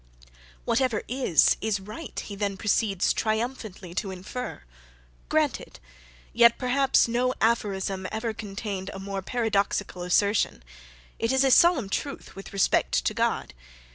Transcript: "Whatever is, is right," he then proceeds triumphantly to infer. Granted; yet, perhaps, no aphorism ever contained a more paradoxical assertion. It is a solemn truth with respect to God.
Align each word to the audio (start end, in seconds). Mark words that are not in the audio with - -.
"Whatever 0.65 1.03
is, 1.07 1.57
is 1.61 1.79
right," 1.79 2.19
he 2.21 2.35
then 2.35 2.57
proceeds 2.57 3.13
triumphantly 3.13 3.93
to 3.93 4.09
infer. 4.09 4.63
Granted; 5.29 5.79
yet, 6.33 6.57
perhaps, 6.57 7.07
no 7.07 7.35
aphorism 7.39 8.07
ever 8.11 8.33
contained 8.33 8.89
a 8.95 8.99
more 8.99 9.21
paradoxical 9.21 10.01
assertion. 10.01 10.63
It 11.19 11.31
is 11.31 11.43
a 11.43 11.51
solemn 11.51 11.87
truth 11.87 12.35
with 12.35 12.51
respect 12.51 12.93
to 13.05 13.13
God. 13.13 13.53